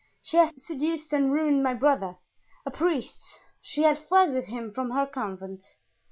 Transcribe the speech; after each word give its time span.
"She 0.23 0.37
had 0.37 0.59
seduced 0.59 1.13
and 1.13 1.31
ruined 1.31 1.61
my 1.61 1.75
brother, 1.75 2.17
a 2.65 2.71
priest. 2.71 3.39
She 3.61 3.83
had 3.83 3.99
fled 3.99 4.33
with 4.33 4.45
him 4.45 4.71
from 4.71 4.89
her 4.89 5.05
convent." 5.05 5.63